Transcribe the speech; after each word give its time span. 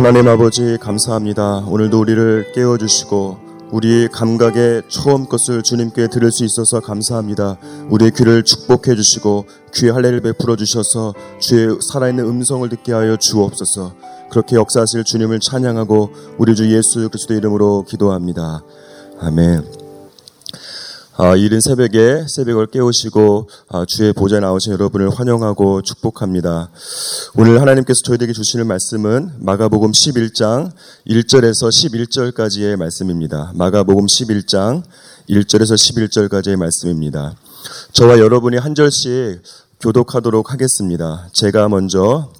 하나님 0.00 0.28
아버지 0.28 0.78
감사합니다. 0.80 1.58
오늘도 1.68 2.00
우리를 2.00 2.52
깨워주시고 2.54 3.68
우리 3.70 4.08
감각의 4.08 4.84
처음 4.88 5.26
것을 5.26 5.62
주님께 5.62 6.08
들을 6.08 6.32
수 6.32 6.42
있어서 6.42 6.80
감사합니다. 6.80 7.58
우리의 7.90 8.12
귀를 8.12 8.42
축복해 8.42 8.96
주시고 8.96 9.44
귀의 9.74 9.92
할례를 9.92 10.22
베풀어 10.22 10.56
주셔서 10.56 11.12
주의 11.38 11.76
살아있는 11.82 12.24
음성을 12.24 12.66
듣게 12.70 12.94
하여 12.94 13.18
주옵소서. 13.18 13.92
그렇게 14.30 14.56
역사하실 14.56 15.04
주님을 15.04 15.38
찬양하고 15.38 16.08
우리 16.38 16.54
주 16.54 16.74
예수 16.74 17.06
그리스도 17.10 17.34
이름으로 17.34 17.84
기도합니다. 17.86 18.62
아멘. 19.20 19.79
아, 21.16 21.34
이른 21.34 21.60
새벽에 21.60 22.24
새벽을 22.28 22.68
깨우시고 22.68 23.48
아, 23.68 23.84
주의 23.86 24.12
보좌에 24.12 24.40
나오신 24.40 24.72
여러분을 24.72 25.10
환영하고 25.10 25.82
축복합니다. 25.82 26.70
오늘 27.34 27.60
하나님께서 27.60 28.00
저희에게 28.04 28.32
주시는 28.32 28.66
말씀은 28.66 29.32
마가복음 29.38 29.90
11장 29.90 30.70
1절에서 31.06 31.68
11절까지의 31.68 32.76
말씀입니다. 32.76 33.50
마가복음 33.54 34.06
11장 34.06 34.82
1절에서 35.28 35.74
11절까지의 35.74 36.56
말씀입니다. 36.56 37.34
저와 37.92 38.18
여러분이 38.18 38.56
한 38.56 38.74
절씩 38.74 39.42
교독하도록 39.80 40.52
하겠습니다. 40.52 41.28
제가 41.32 41.68
먼저 41.68 42.32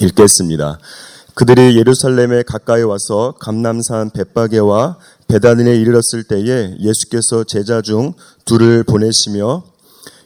읽겠습니다. 0.00 0.78
그들이 1.36 1.76
예루살렘에 1.76 2.42
가까이 2.44 2.82
와서 2.82 3.34
감남산 3.40 4.08
벳바게와 4.08 4.96
베다니에 5.28 5.76
이르렀을 5.76 6.24
때에 6.24 6.78
예수께서 6.80 7.44
제자 7.44 7.82
중 7.82 8.14
둘을 8.46 8.84
보내시며 8.84 9.62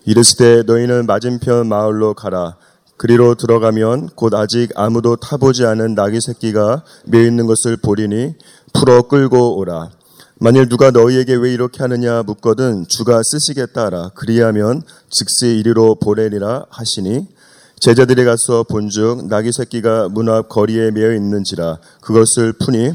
이르시되 0.05 0.63
너희는 0.63 1.07
맞은편 1.07 1.67
마을로 1.67 2.15
가라. 2.15 2.55
그리로 2.97 3.35
들어가면 3.35 4.11
곧 4.15 4.35
아직 4.35 4.71
아무도 4.77 5.17
타보지 5.17 5.67
않은 5.67 5.97
나귀 5.97 6.21
새끼가 6.21 6.85
매 7.07 7.27
있는 7.27 7.49
것을 7.49 7.77
보리니 7.77 8.37
풀어 8.73 9.03
끌고 9.03 9.59
오라. 9.59 9.91
만일 10.39 10.69
누가 10.69 10.93
너희에게 10.93 11.35
왜 11.35 11.53
이렇게 11.53 11.83
하느냐 11.83 12.23
묻거든 12.23 12.87
주가 12.87 13.21
쓰시겠다 13.25 13.87
하라. 13.87 14.11
그리하면 14.15 14.83
즉시 15.09 15.59
이리로 15.59 15.97
보내리라 15.97 16.67
하시니 16.71 17.27
제자들이 17.81 18.27
가서 18.27 18.63
본즉 18.65 19.29
나귀 19.29 19.53
새끼가 19.53 20.11
문 20.11 20.29
앞 20.29 20.51
거리에 20.51 20.91
매어 20.91 21.15
있는지라 21.15 21.79
그것을 22.03 22.53
푸니 22.53 22.93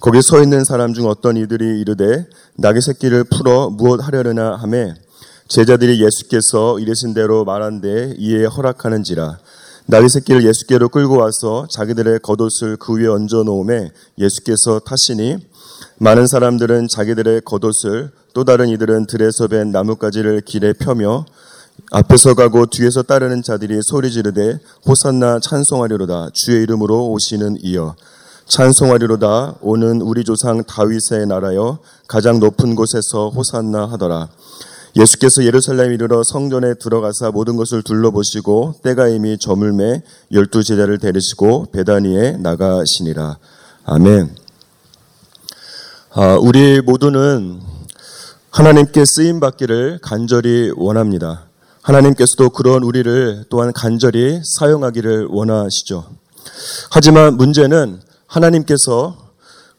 거기 0.00 0.20
서 0.20 0.42
있는 0.42 0.64
사람 0.64 0.92
중 0.92 1.06
어떤 1.06 1.38
이들이 1.38 1.80
이르되 1.80 2.26
나귀 2.56 2.82
새끼를 2.82 3.24
풀어 3.24 3.70
무엇 3.70 4.06
하려느냐 4.06 4.56
하매 4.56 4.92
제자들이 5.48 6.04
예수께서 6.04 6.78
이르신 6.78 7.14
대로 7.14 7.46
말한데 7.46 8.16
이에 8.18 8.44
허락하는지라 8.44 9.38
나귀 9.86 10.10
새끼를 10.10 10.44
예수께로 10.44 10.90
끌고 10.90 11.16
와서 11.16 11.66
자기들의 11.70 12.18
겉옷을 12.18 12.76
그 12.76 12.98
위에 12.98 13.06
얹어 13.06 13.44
놓음에 13.44 13.92
예수께서 14.18 14.78
타시니 14.80 15.38
많은 16.00 16.26
사람들은 16.26 16.88
자기들의 16.88 17.40
겉옷을 17.46 18.10
또 18.34 18.44
다른 18.44 18.68
이들은 18.68 19.06
들에서 19.06 19.48
벤 19.48 19.72
나뭇가지를 19.72 20.42
길에 20.42 20.74
펴며 20.74 21.24
앞에서 21.90 22.34
가고 22.34 22.66
뒤에서 22.66 23.02
따르는 23.02 23.42
자들이 23.42 23.80
소리 23.82 24.10
지르되 24.10 24.58
호산나 24.86 25.40
찬송하리로다 25.40 26.30
주의 26.34 26.62
이름으로 26.62 27.10
오시는 27.10 27.58
이여 27.62 27.96
찬송하리로다 28.46 29.56
오는 29.60 30.00
우리 30.00 30.24
조상 30.24 30.64
다윗의 30.64 31.26
나라여 31.26 31.78
가장 32.06 32.40
높은 32.40 32.74
곳에서 32.74 33.28
호산나 33.28 33.86
하더라. 33.92 34.28
예수께서 34.96 35.44
예루살렘 35.44 35.92
이르러 35.92 36.22
성전에 36.24 36.74
들어가사 36.74 37.30
모든 37.30 37.56
것을 37.56 37.82
둘러보시고 37.82 38.76
때가 38.82 39.08
이미 39.08 39.38
저물매 39.38 40.02
열두 40.32 40.64
제자를 40.64 40.98
데리시고 40.98 41.66
베다니에 41.72 42.38
나가시니라. 42.38 43.38
아멘. 43.84 44.34
아, 46.14 46.38
우리 46.40 46.80
모두는 46.80 47.60
하나님께 48.50 49.04
쓰임 49.04 49.40
받기를 49.40 50.00
간절히 50.02 50.72
원합니다. 50.74 51.47
하나님께서도 51.88 52.50
그런 52.50 52.82
우리를 52.82 53.46
또한 53.48 53.72
간절히 53.72 54.40
사용하기를 54.44 55.28
원하시죠. 55.30 56.04
하지만 56.90 57.38
문제는 57.38 58.00
하나님께서 58.26 59.16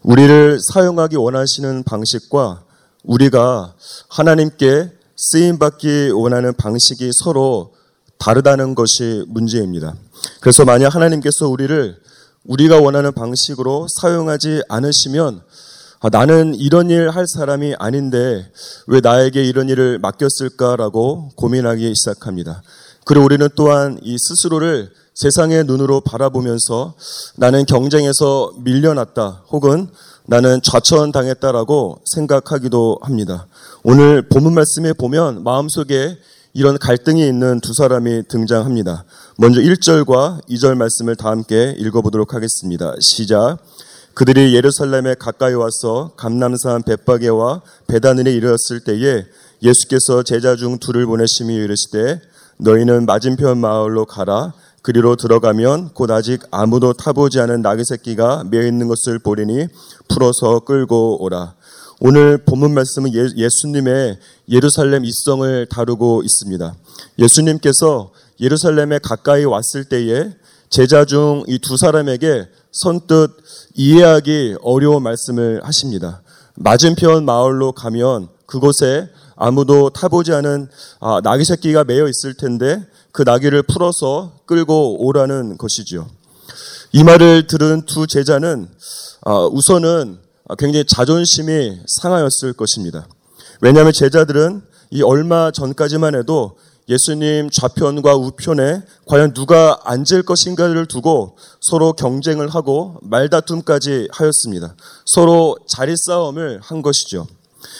우리를 0.01 0.59
사용하기 0.59 1.17
원하시는 1.17 1.83
방식과 1.83 2.63
우리가 3.03 3.75
하나님께 4.09 4.91
쓰임받기 5.15 6.11
원하는 6.15 6.53
방식이 6.55 7.11
서로 7.13 7.73
다르다는 8.17 8.73
것이 8.73 9.23
문제입니다. 9.27 9.93
그래서 10.39 10.65
만약 10.65 10.95
하나님께서 10.95 11.47
우리를 11.47 11.95
우리가 12.43 12.79
원하는 12.79 13.11
방식으로 13.11 13.85
사용하지 13.87 14.63
않으시면 14.67 15.41
아, 16.01 16.07
나는 16.09 16.55
이런 16.55 16.89
일 16.89 17.09
할 17.09 17.27
사람이 17.27 17.75
아닌데 17.77 18.49
왜 18.87 19.01
나에게 19.01 19.43
이런 19.43 19.67
일을 19.67 19.99
맡겼을까라고 19.99 21.31
고민하기 21.35 21.93
시작합니다. 21.93 22.61
그리고 23.05 23.25
우리는 23.25 23.47
또한 23.55 23.99
이 24.03 24.17
스스로를 24.17 24.91
세상의 25.13 25.65
눈으로 25.65 25.99
바라보면서 26.01 26.93
나는 27.35 27.65
경쟁에서 27.65 28.53
밀려났다 28.63 29.43
혹은 29.49 29.87
나는 30.25 30.61
좌천당했다라고 30.61 32.01
생각하기도 32.05 32.99
합니다. 33.01 33.47
오늘 33.83 34.21
본문 34.29 34.53
말씀에 34.53 34.93
보면 34.93 35.43
마음속에 35.43 36.17
이런 36.53 36.77
갈등이 36.77 37.27
있는 37.27 37.59
두 37.59 37.73
사람이 37.73 38.23
등장합니다. 38.29 39.03
먼저 39.37 39.59
1절과 39.59 40.47
2절 40.49 40.75
말씀을 40.75 41.15
다 41.15 41.29
함께 41.29 41.75
읽어보도록 41.77 42.33
하겠습니다. 42.33 42.93
시작. 43.01 43.57
그들이 44.19 44.53
예루살렘에 44.53 45.15
가까이 45.17 45.53
와서 45.53 46.11
감남산 46.17 46.83
벳바게와 46.83 47.61
베다늘에 47.87 48.33
이르렀을 48.33 48.81
때에 48.81 49.23
예수께서 49.63 50.23
제자 50.23 50.57
중 50.57 50.77
둘을 50.77 51.05
보내심이 51.05 51.55
이르시되 51.55 52.19
너희는 52.57 53.05
맞은편 53.05 53.57
마을로 53.59 54.03
가라 54.03 54.51
그리로 54.81 55.15
들어가면 55.15 55.91
곧 55.93 56.11
아직 56.11 56.41
아무도 56.51 56.91
타보지 56.91 57.39
않은 57.39 57.61
나귀 57.61 57.85
새끼가 57.85 58.43
매어 58.51 58.63
있는 58.63 58.89
것을 58.89 59.19
보리니 59.19 59.67
풀어서 60.09 60.59
끌고 60.65 61.23
오라. 61.23 61.53
오늘 62.01 62.39
본문 62.39 62.73
말씀은 62.73 63.13
예, 63.13 63.25
예수님의 63.37 64.19
예루살렘 64.49 65.05
입성을 65.05 65.65
다루고 65.67 66.23
있습니다. 66.23 66.75
예수님께서 67.19 68.11
예루살렘에 68.41 68.99
가까이 69.01 69.45
왔을 69.45 69.85
때에 69.85 70.33
제자 70.69 71.05
중 71.05 71.45
이 71.47 71.57
두 71.59 71.77
사람에게 71.77 72.47
선뜻 72.71 73.31
이해하기 73.75 74.57
어려운 74.61 75.03
말씀을 75.03 75.61
하십니다. 75.63 76.21
맞은편 76.55 77.25
마을로 77.25 77.71
가면 77.71 78.29
그곳에 78.45 79.09
아무도 79.35 79.89
타보지 79.89 80.33
않은 80.33 80.67
아, 80.99 81.21
나귀 81.23 81.45
새끼가 81.45 81.85
매여 81.85 82.07
있을 82.07 82.33
텐데 82.33 82.85
그 83.11 83.23
나귀를 83.23 83.63
풀어서 83.63 84.33
끌고 84.45 85.05
오라는 85.05 85.57
것이지요. 85.57 86.07
이 86.91 87.03
말을 87.03 87.47
들은 87.47 87.83
두 87.85 88.07
제자는 88.07 88.67
아, 89.25 89.45
우선은 89.45 90.19
굉장히 90.57 90.85
자존심이 90.85 91.79
상하였을 91.87 92.53
것입니다. 92.53 93.07
왜냐하면 93.61 93.93
제자들은 93.93 94.61
이 94.91 95.03
얼마 95.03 95.51
전까지만 95.51 96.15
해도 96.15 96.57
예수님 96.89 97.51
좌편과 97.51 98.15
우편에 98.15 98.81
과연 99.05 99.33
누가 99.33 99.79
앉을 99.83 100.23
것인가를 100.25 100.87
두고 100.87 101.37
서로 101.61 101.93
경쟁을 101.93 102.49
하고 102.49 102.97
말다툼까지 103.03 104.07
하였습니다. 104.11 104.75
서로 105.05 105.55
자리 105.67 105.95
싸움을 105.95 106.59
한 106.63 106.81
것이죠. 106.81 107.27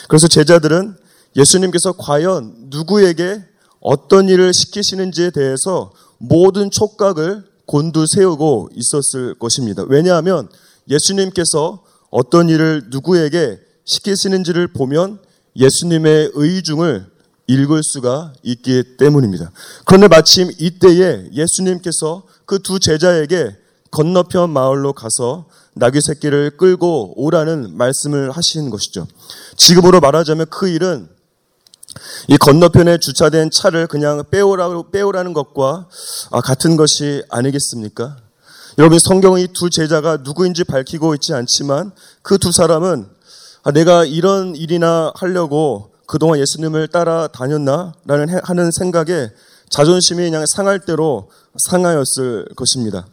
그래서 0.08 0.28
제자들은 0.28 0.94
예수님께서 1.36 1.92
과연 1.92 2.68
누구에게 2.70 3.44
어떤 3.80 4.28
일을 4.28 4.54
시키시는지에 4.54 5.30
대해서 5.30 5.92
모든 6.18 6.70
촉각을 6.70 7.44
곤두세우고 7.66 8.70
있었을 8.74 9.34
것입니다. 9.34 9.84
왜냐하면 9.88 10.48
예수님께서 10.88 11.82
어떤 12.10 12.48
일을 12.48 12.84
누구에게 12.90 13.58
시키시는지를 13.84 14.68
보면 14.68 15.18
예수님의 15.56 16.32
의중을 16.34 17.06
읽을 17.50 17.82
수가 17.82 18.32
있기 18.42 18.96
때문입니다. 18.98 19.50
그런데 19.84 20.06
마침 20.08 20.50
이때에 20.58 21.30
예수님께서 21.32 22.22
그 22.46 22.58
두 22.62 22.78
제자에게 22.78 23.56
건너편 23.90 24.50
마을로 24.50 24.92
가서 24.92 25.46
나귀 25.74 26.00
새끼를 26.00 26.56
끌고 26.56 27.14
오라는 27.16 27.76
말씀을 27.76 28.30
하시는 28.30 28.70
것이죠. 28.70 29.06
지금으로 29.56 30.00
말하자면 30.00 30.46
그 30.50 30.68
일은 30.68 31.08
이 32.28 32.36
건너편에 32.36 32.98
주차된 32.98 33.50
차를 33.50 33.88
그냥 33.88 34.22
빼오라, 34.30 34.82
빼오라는 34.92 35.32
것과 35.32 35.88
아, 36.30 36.40
같은 36.40 36.76
것이 36.76 37.24
아니겠습니까? 37.30 38.16
여러분 38.78 38.98
성경의 39.00 39.48
두 39.52 39.70
제자가 39.70 40.18
누구인지 40.18 40.62
밝히고 40.64 41.14
있지 41.14 41.34
않지만 41.34 41.90
그 42.22 42.38
두 42.38 42.52
사람은 42.52 43.08
아, 43.64 43.72
내가 43.72 44.04
이런 44.04 44.54
일이나 44.54 45.12
하려고 45.16 45.90
그동안 46.10 46.40
예수님을 46.40 46.88
따라 46.88 47.28
다녔나 47.28 47.92
라는 48.04 48.40
하는 48.42 48.72
생각에 48.72 49.30
자존심이 49.68 50.24
그냥 50.24 50.44
상할 50.44 50.80
대로 50.80 51.30
상하였을 51.56 52.46
것입니다. 52.56 53.06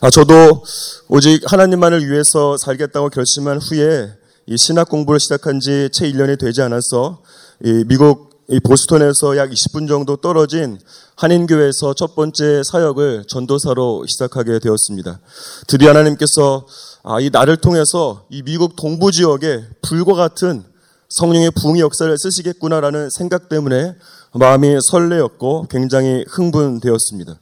아, 0.00 0.08
저도 0.08 0.64
오직 1.08 1.42
하나님만을 1.44 2.10
위해서 2.10 2.56
살겠다고 2.56 3.10
결심한 3.10 3.58
후에 3.58 4.14
이 4.46 4.56
신학 4.56 4.88
공부를 4.88 5.20
시작한 5.20 5.60
지 5.60 5.90
채 5.92 6.10
1년이 6.10 6.40
되지 6.40 6.62
않아서 6.62 7.20
이 7.62 7.84
미국 7.86 8.30
이 8.48 8.58
보스턴에서 8.58 9.36
약 9.36 9.50
20분 9.50 9.86
정도 9.86 10.16
떨어진 10.16 10.78
한인교회에서 11.16 11.92
첫 11.92 12.14
번째 12.14 12.62
사역을 12.64 13.24
전도사로 13.28 14.06
시작하게 14.06 14.58
되었습니다. 14.58 15.20
드디어 15.66 15.90
하나님께서 15.90 16.66
아, 17.02 17.20
이 17.20 17.28
나를 17.28 17.58
통해서 17.58 18.24
이 18.30 18.40
미국 18.42 18.74
동부 18.74 19.12
지역에 19.12 19.66
불과 19.82 20.14
같은 20.14 20.71
성령의 21.12 21.50
부흥의 21.50 21.82
역사를 21.82 22.16
쓰시겠구나라는 22.16 23.10
생각 23.10 23.50
때문에 23.50 23.94
마음이 24.32 24.78
설레었고 24.80 25.66
굉장히 25.68 26.24
흥분되었습니다. 26.26 27.34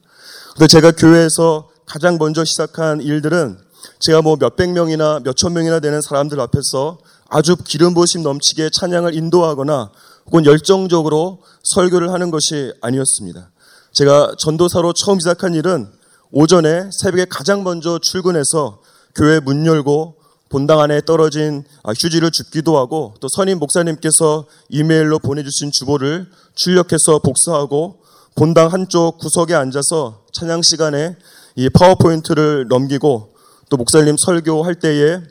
근데 0.53 0.67
제가 0.67 0.91
교회에서 0.91 1.69
가장 1.85 2.17
먼저 2.17 2.43
시작한 2.43 2.99
일들은 2.99 3.57
제가 3.99 4.21
뭐 4.21 4.35
몇백 4.37 4.71
명이나 4.71 5.21
몇천 5.23 5.53
명이나 5.53 5.79
되는 5.79 6.01
사람들 6.01 6.39
앞에서 6.41 6.99
아주 7.29 7.55
기름 7.55 7.93
부심 7.93 8.23
넘치게 8.23 8.71
찬양을 8.73 9.15
인도하거나 9.15 9.89
혹은 10.25 10.45
열정적으로 10.45 11.39
설교를 11.63 12.11
하는 12.11 12.29
것이 12.29 12.73
아니었습니다. 12.81 13.51
제가 13.93 14.35
전도사로 14.37 14.91
처음 14.93 15.19
시작한 15.19 15.53
일은 15.53 15.87
오전에 16.31 16.89
새벽에 16.91 17.25
가장 17.29 17.63
먼저 17.63 17.99
출근해서 17.99 18.81
교회 19.15 19.39
문 19.39 19.65
열고 19.65 20.20
본당 20.51 20.81
안에 20.81 21.01
떨어진 21.01 21.63
아, 21.81 21.91
휴지를 21.91 22.29
줍기도 22.29 22.77
하고 22.77 23.13
또 23.21 23.27
선임 23.29 23.57
목사님께서 23.57 24.45
이메일로 24.69 25.19
보내주신 25.19 25.71
주보를 25.71 26.27
출력해서 26.55 27.19
복사하고 27.19 28.01
본당 28.35 28.67
한쪽 28.67 29.17
구석에 29.17 29.55
앉아서 29.55 30.25
찬양 30.33 30.61
시간에 30.61 31.15
이 31.55 31.69
파워포인트를 31.69 32.67
넘기고 32.67 33.33
또 33.69 33.77
목사님 33.77 34.17
설교할 34.17 34.75
때에 34.75 35.21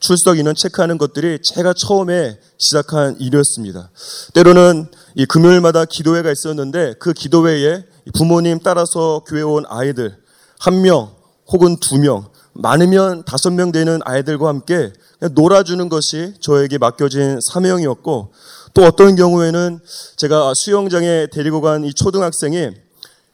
출석 0.00 0.38
인원 0.38 0.54
체크하는 0.54 0.96
것들이 0.96 1.40
제가 1.42 1.72
처음에 1.72 2.38
시작한 2.56 3.16
일이었습니다. 3.18 3.90
때로는 4.34 4.86
이 5.16 5.26
금요일마다 5.26 5.86
기도회가 5.86 6.30
있었는데 6.30 6.94
그 7.00 7.12
기도회에 7.12 7.84
부모님 8.14 8.60
따라서 8.62 9.22
교회 9.26 9.42
온 9.42 9.64
아이들 9.68 10.16
한 10.60 10.80
명 10.82 11.18
혹은 11.50 11.78
두 11.78 11.98
명, 11.98 12.28
많으면 12.58 13.22
다섯 13.24 13.50
명 13.52 13.70
되는 13.70 14.00
아이들과 14.04 14.48
함께 14.48 14.92
놀아주는 15.32 15.88
것이 15.88 16.34
저에게 16.40 16.78
맡겨진 16.78 17.38
사명이었고 17.40 18.32
또 18.74 18.82
어떤 18.82 19.14
경우에는 19.14 19.78
제가 20.16 20.52
수영장에 20.54 21.28
데리고 21.32 21.60
간 21.60 21.84
이 21.84 21.94
초등학생이 21.94 22.70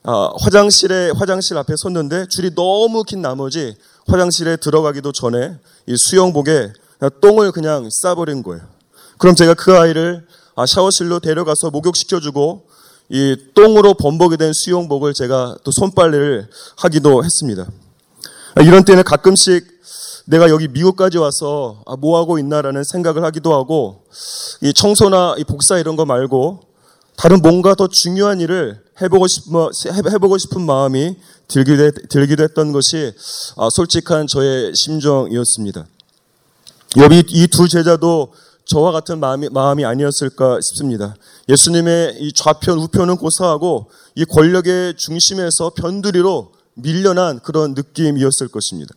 아, 0.06 0.30
화장실에 0.38 1.12
화장실 1.16 1.56
앞에 1.56 1.74
섰는데 1.76 2.26
줄이 2.28 2.54
너무 2.54 3.02
긴 3.04 3.22
나머지 3.22 3.74
화장실에 4.06 4.56
들어가기도 4.56 5.12
전에 5.12 5.56
이 5.86 5.96
수영복에 5.96 6.72
똥을 7.22 7.52
그냥 7.52 7.88
싸버린 7.90 8.42
거예요. 8.42 8.62
그럼 9.16 9.34
제가 9.34 9.54
그 9.54 9.74
아이를 9.74 10.26
아, 10.56 10.66
샤워실로 10.66 11.20
데려가서 11.20 11.70
목욕시켜주고 11.70 12.66
이 13.08 13.36
똥으로 13.54 13.94
범벅이 13.94 14.36
된 14.36 14.52
수영복을 14.52 15.14
제가 15.14 15.56
또 15.64 15.70
손빨래를 15.70 16.48
하기도 16.76 17.24
했습니다. 17.24 17.66
아, 18.54 18.62
이런 18.62 18.84
때는 18.84 19.02
가끔씩 19.02 19.66
내가 20.26 20.48
여기 20.48 20.68
미국까지 20.68 21.18
와서 21.18 21.82
아, 21.86 21.96
뭐 21.96 22.18
하고 22.18 22.38
있나라는 22.38 22.84
생각을 22.84 23.24
하기도 23.24 23.52
하고 23.52 24.04
이 24.62 24.72
청소나 24.72 25.34
이 25.38 25.44
복사 25.44 25.78
이런 25.78 25.96
거 25.96 26.04
말고 26.06 26.60
다른 27.16 27.42
뭔가 27.42 27.74
더 27.74 27.88
중요한 27.88 28.40
일을 28.40 28.80
해보고 29.02 29.26
싶은, 29.26 29.52
해보고 30.12 30.38
싶은 30.38 30.62
마음이 30.62 31.16
들기도, 31.48 31.90
들기도 32.08 32.44
했던 32.44 32.72
것이 32.72 33.12
아, 33.56 33.68
솔직한 33.70 34.26
저의 34.26 34.72
심정이었습니다. 34.74 35.86
여기 36.98 37.24
이 37.28 37.48
두 37.48 37.68
제자도 37.68 38.32
저와 38.66 38.92
같은 38.92 39.18
마음이, 39.18 39.48
마음이 39.50 39.84
아니었을까 39.84 40.60
싶습니다. 40.62 41.16
예수님의 41.48 42.16
이 42.20 42.32
좌편, 42.32 42.78
우편은 42.78 43.16
고사하고 43.16 43.90
이 44.14 44.24
권력의 44.24 44.94
중심에서 44.96 45.72
변두리로 45.76 46.53
밀려난 46.74 47.40
그런 47.40 47.74
느낌이었을 47.74 48.48
것입니다. 48.48 48.94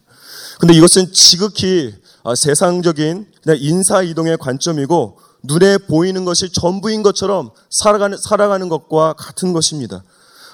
근데 0.59 0.74
이것은 0.74 1.13
지극히 1.13 1.94
아, 2.24 2.35
세상적인 2.35 3.25
인사 3.59 4.01
이동의 4.01 4.38
관점이고 4.38 5.18
눈에 5.44 5.77
보이는 5.77 6.25
것이 6.25 6.51
전부인 6.51 7.03
것처럼 7.03 7.51
살아가는, 7.69 8.18
살아가는 8.18 8.68
것과 8.68 9.13
같은 9.13 9.53
것입니다. 9.53 10.03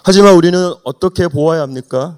하지만 0.03 0.35
우리는 0.35 0.73
어떻게 0.83 1.27
보아야 1.27 1.61
합니까? 1.61 2.17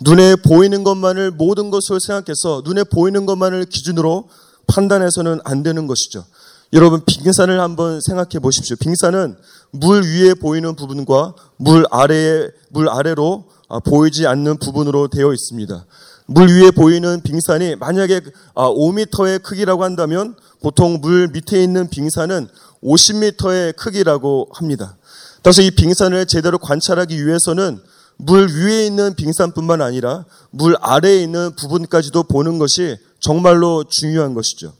눈에 0.00 0.36
보이는 0.36 0.82
것만을 0.82 1.30
모든 1.30 1.70
것을 1.70 2.00
생각해서 2.00 2.62
눈에 2.64 2.84
보이는 2.84 3.26
것만을 3.26 3.66
기준으로 3.66 4.28
판단해서는 4.66 5.40
안 5.44 5.62
되는 5.62 5.86
것이죠. 5.86 6.24
여러분, 6.72 7.02
빙산을 7.04 7.60
한번 7.60 8.00
생각해 8.00 8.40
보십시오. 8.40 8.76
빙산은 8.76 9.36
물 9.70 10.02
위에 10.02 10.34
보이는 10.34 10.74
부분과 10.74 11.34
물 11.56 11.86
아래에, 11.90 12.48
물 12.70 12.88
아래로 12.88 13.44
아, 13.48 13.55
보이지 13.84 14.26
않는 14.26 14.58
부분으로 14.58 15.08
되어 15.08 15.32
있습니다. 15.32 15.86
물 16.26 16.48
위에 16.48 16.70
보이는 16.70 17.20
빙산이 17.22 17.76
만약에 17.76 18.20
5m의 18.54 19.36
아, 19.36 19.38
크기라고 19.38 19.84
한다면 19.84 20.34
보통 20.60 21.00
물 21.00 21.28
밑에 21.28 21.62
있는 21.62 21.88
빙산은 21.88 22.48
50m의 22.82 23.76
크기라고 23.76 24.48
합니다. 24.52 24.96
따라서 25.42 25.62
이 25.62 25.70
빙산을 25.70 26.26
제대로 26.26 26.58
관찰하기 26.58 27.24
위해서는 27.24 27.80
물 28.16 28.48
위에 28.48 28.86
있는 28.86 29.14
빙산뿐만 29.14 29.82
아니라 29.82 30.24
물 30.50 30.76
아래에 30.80 31.22
있는 31.22 31.54
부분까지도 31.54 32.24
보는 32.24 32.58
것이 32.58 32.96
정말로 33.20 33.84
중요한 33.84 34.34
것이죠. 34.34 34.72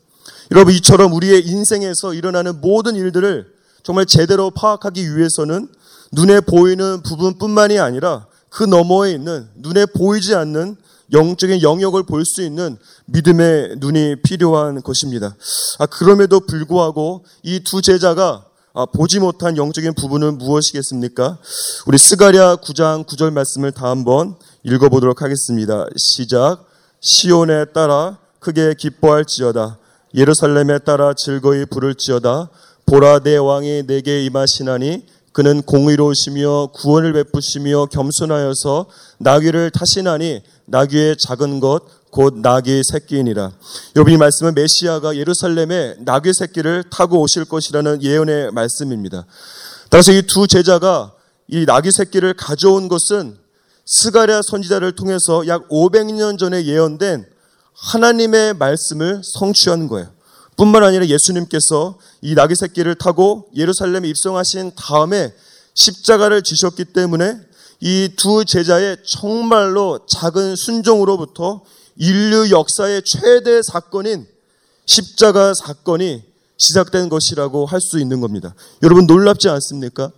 여러분, 0.51 0.75
이처럼 0.75 1.13
우리의 1.13 1.47
인생에서 1.47 2.15
일어나는 2.15 2.61
모든 2.61 2.97
일들을 2.97 3.47
정말 3.83 4.07
제대로 4.07 4.51
파악하기 4.51 5.17
위해서는 5.17 5.69
눈에 6.13 6.41
보이는 6.41 7.03
부분뿐만이 7.03 7.79
아니라 7.79 8.27
그 8.57 8.65
너머에 8.65 9.13
있는 9.13 9.47
눈에 9.57 9.85
보이지 9.85 10.35
않는 10.35 10.77
영적인 11.13 11.61
영역을 11.61 12.05
볼 12.05 12.25
수 12.25 12.41
있는 12.43 12.79
믿음의 13.05 13.77
눈이 13.81 14.23
필요한 14.23 14.83
것입니다. 14.83 15.37
아, 15.79 15.85
그럼에도 15.85 16.41
불구하고 16.41 17.27
이 17.43 17.61
두 17.61 17.83
제자가 17.83 18.47
아, 18.73 18.87
보지 18.87 19.21
못한 19.21 19.59
영적인 19.59 19.93
부분은 19.93 20.39
무엇이겠습니까? 20.39 21.37
우리 21.87 21.99
스가랴 21.99 22.57
9장 22.57 23.07
9절 23.07 23.31
말씀을 23.35 23.73
다 23.73 23.91
한번 23.91 24.37
읽어보도록 24.65 25.21
하겠습니다. 25.21 25.85
시작. 25.97 26.65
시온에 27.03 27.67
따라 27.67 28.17
크게 28.41 28.73
기뻐할지어다. 28.79 29.79
예루살렘에 30.15 30.79
따라 30.79 31.13
즐거이 31.13 31.67
부를지어다. 31.67 32.49
보라 32.87 33.19
내 33.19 33.37
왕이 33.37 33.83
내게 33.87 34.25
임하시나니 34.25 35.05
그는 35.37 35.61
공의로우시며 35.61 36.69
구원을 36.73 37.13
베푸시며 37.13 37.89
겸손하여서 37.93 38.87
나귀를 39.19 39.71
타시나니 39.71 40.41
나귀의 40.65 41.17
작은 41.19 41.61
것, 41.61 41.83
곧 42.11 42.39
나귀 42.39 42.81
새끼이니라. 42.91 43.53
이 44.09 44.17
말씀은 44.17 44.55
메시아가 44.55 45.15
예루살렘에 45.15 45.97
나귀 45.99 46.33
새끼를 46.33 46.85
타고 46.89 47.21
오실 47.21 47.45
것이라는 47.45 48.03
예언의 48.03 48.53
말씀입니다. 48.53 49.27
따라서 49.91 50.11
이 50.13 50.23
두 50.23 50.47
제자가 50.47 51.13
이 51.49 51.67
나귀 51.67 51.91
새끼를 51.91 52.33
가져온 52.33 52.89
것은 52.89 53.37
스가랴 53.85 54.41
선지자를 54.41 54.93
통해서 54.93 55.47
약 55.49 55.69
500년 55.69 56.39
전에 56.39 56.65
예언된 56.65 57.27
하나님의 57.75 58.55
말씀을 58.55 59.21
성취한 59.23 59.89
거예요. 59.89 60.16
뿐만 60.57 60.83
아니라 60.85 61.07
예수님께서 61.07 61.99
이 62.23 62.35
나귀 62.35 62.55
새끼를 62.55 62.95
타고 62.95 63.49
예루살렘에 63.55 64.09
입성하신 64.09 64.73
다음에 64.77 65.33
십자가를 65.75 66.43
지셨기 66.43 66.87
때문에 66.87 67.39
이 67.81 68.09
두 68.17 68.45
제자의 68.47 68.97
정말로 69.07 70.01
작은 70.07 70.57
순종으로부터 70.57 71.63
인류 71.97 72.51
역사의 72.51 73.03
최대 73.05 73.61
사건인 73.63 74.27
십자가 74.87 75.53
사건이 75.53 76.23
시작된 76.57 77.11
것이라고 77.11 77.67
할 77.67 77.81
수 77.81 77.99
있는 77.99 78.21
겁니다. 78.23 78.55
여러분 78.83 79.07
놀랍지 79.07 79.49
않습니까? 79.51 80.11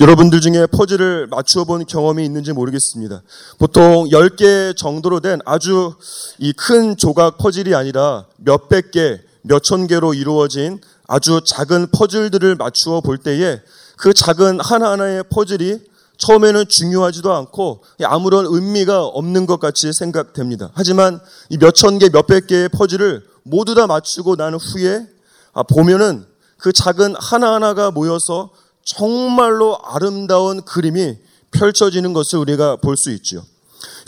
여러분들 0.00 0.40
중에 0.40 0.66
퍼즐을 0.66 1.28
맞추어 1.28 1.64
본 1.64 1.86
경험이 1.86 2.24
있는지 2.24 2.52
모르겠습니다. 2.52 3.22
보통 3.58 4.08
10개 4.08 4.76
정도로 4.76 5.20
된 5.20 5.40
아주 5.44 5.94
이 6.38 6.52
큰 6.52 6.96
조각 6.96 7.38
퍼즐이 7.38 7.74
아니라 7.74 8.26
몇백 8.38 8.90
개, 8.90 9.20
몇천 9.42 9.86
개로 9.86 10.14
이루어진 10.14 10.80
아주 11.06 11.40
작은 11.46 11.88
퍼즐들을 11.92 12.56
맞추어 12.56 13.00
볼 13.00 13.18
때에 13.18 13.60
그 13.96 14.12
작은 14.12 14.60
하나하나의 14.60 15.24
퍼즐이 15.30 15.78
처음에는 16.16 16.64
중요하지도 16.68 17.32
않고 17.32 17.82
아무런 18.04 18.46
의미가 18.46 19.04
없는 19.04 19.46
것 19.46 19.58
같이 19.60 19.92
생각됩니다. 19.92 20.70
하지만 20.74 21.20
이 21.50 21.58
몇천 21.58 21.98
개, 21.98 22.08
몇백 22.08 22.46
개의 22.46 22.68
퍼즐을 22.70 23.24
모두 23.42 23.74
다 23.74 23.86
맞추고 23.86 24.36
난 24.36 24.54
후에 24.54 25.06
아, 25.52 25.62
보면은 25.62 26.24
그 26.56 26.72
작은 26.72 27.14
하나하나가 27.18 27.90
모여서 27.90 28.50
정말로 28.84 29.78
아름다운 29.82 30.62
그림이 30.62 31.16
펼쳐지는 31.50 32.12
것을 32.12 32.38
우리가 32.38 32.76
볼 32.76 32.96
수 32.96 33.10
있죠. 33.12 33.44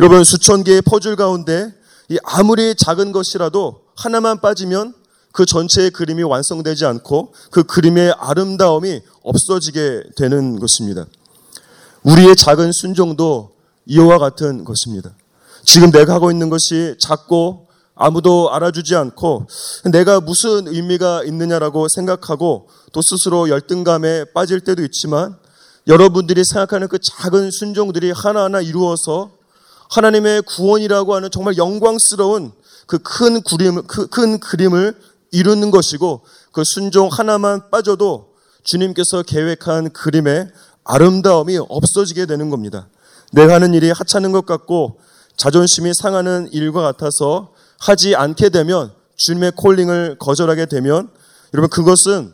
여러분 0.01 0.25
수천 0.25 0.65
개의 0.65 0.83
퍼즐 0.83 1.17
가운데 1.17 1.73
이 2.09 2.19
아무리 2.23 2.75
작은 2.75 3.13
것이라도 3.13 3.83
하나만 3.97 4.41
빠지면 4.41 4.95
그 5.33 5.45
전체의 5.45 5.91
그림이 5.91 6.23
완성되지 6.23 6.87
않고 6.87 7.35
그 7.51 7.63
그림의 7.65 8.15
아름다움이 8.19 9.01
없어지게 9.23 10.03
되는 10.17 10.59
것입니다. 10.59 11.07
우리의 12.03 12.37
작은 12.37 12.73
순종도 12.73 13.53
이와 13.87 14.19
같은 14.19 14.65
것입니다. 14.65 15.11
지금 15.65 15.91
내가 15.91 16.15
하고 16.15 16.31
있는 16.31 16.49
것이 16.49 16.95
작고 16.99 17.66
아무도 17.97 18.53
알아주지 18.53 18.95
않고 18.95 19.47
내가 19.91 20.21
무슨 20.21 20.69
의미가 20.69 21.25
있느냐라고 21.25 21.89
생각하고 21.89 22.69
또 22.93 23.03
스스로 23.03 23.49
열등감에 23.49 24.27
빠질 24.35 24.61
때도 24.61 24.85
있지만 24.85 25.37
여러분들이 25.89 26.45
생각하는 26.45 26.89
그 26.89 26.99
작은 27.03 27.51
순종들이 27.51 28.13
하나하나 28.13 28.61
이루어서 28.61 29.31
하나님의 29.91 30.43
구원이라고 30.43 31.15
하는 31.15 31.31
정말 31.31 31.57
영광스러운 31.57 32.53
그 32.87 32.99
큰 32.99 33.43
그림, 33.43 33.83
큰 33.87 34.39
그림을 34.39 34.95
이루는 35.33 35.71
것이고 35.71 36.23
그 36.53 36.63
순종 36.65 37.09
하나만 37.11 37.71
빠져도 37.71 38.35
주님께서 38.65 39.23
계획한 39.23 39.91
그림의 39.91 40.49
아름다움이 40.85 41.59
없어지게 41.69 42.27
되는 42.27 42.49
겁니다. 42.49 42.89
내가 43.33 43.55
하는 43.55 43.75
일이 43.75 43.91
하찮은 43.91 44.33
것 44.33 44.47
같고 44.47 45.01
자존심이 45.37 45.93
상하는 45.95 46.49
일과 46.53 46.81
같아서 46.81 47.53
하지 47.79 48.15
않게 48.15 48.49
되면 48.51 48.93
주님의 49.17 49.53
콜링을 49.57 50.17
거절하게 50.19 50.67
되면 50.67 51.09
여러분 51.55 51.71
그것은 51.71 52.33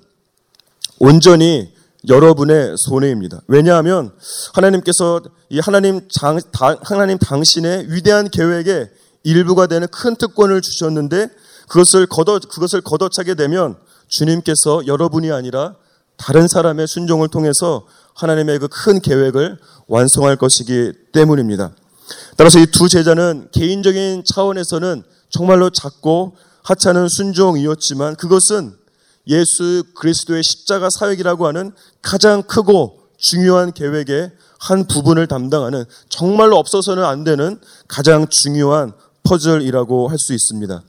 온전히 0.99 1.73
여러분의 2.09 2.75
손해입니다. 2.79 3.41
왜냐하면 3.47 4.13
하나님께서 4.55 5.21
이 5.51 5.61
하나님 5.61 6.09
장, 6.11 6.39
하나님 6.83 7.19
당신의 7.19 7.93
위대한 7.93 8.29
계획의 8.29 8.91
일부가 9.25 9.69
되는 9.69 9.87
큰 9.89 10.17
특권을 10.17 10.63
주셨는데 10.63 11.29
그것을 11.69 12.07
걷어 12.07 12.41
그것을 12.41 12.81
걷어차게 12.81 13.35
되면 13.35 13.77
주님께서 14.09 14.87
여러분이 14.87 15.31
아니라 15.31 15.77
다른 16.17 16.49
사람의 16.49 16.89
순종을 16.89 17.29
통해서 17.29 17.87
하나님의 18.15 18.59
그 18.59 18.69
큰 18.69 19.01
계획을 19.01 19.59
완성할 19.87 20.37
것이기 20.37 20.93
때문입니다. 21.13 21.71
따라서 22.37 22.59
이 22.59 22.67
두 22.67 22.89
제자는 22.89 23.49
개인적인 23.53 24.25
차원에서는 24.27 25.03
정말로 25.33 25.71
작고 25.71 26.37
하찮은 26.63 27.09
순종이었지만 27.09 28.15
그것은 28.17 28.77
예수 29.27 29.83
그리스도의 29.95 30.43
십자가 30.43 30.89
사역이라고 30.91 31.47
하는 31.47 31.73
가장 32.03 32.43
크고 32.43 33.01
중요한 33.17 33.73
계획의 33.73 34.31
한 34.59 34.87
부분을 34.87 35.27
담당하는 35.27 35.85
정말로 36.09 36.57
없어서는 36.59 37.05
안 37.05 37.25
되는 37.25 37.59
가장 37.89 38.29
중요한 38.29 38.93
퍼즐이라고 39.25 40.09
할 40.09 40.19
수 40.19 40.35
있습니다. 40.35 40.83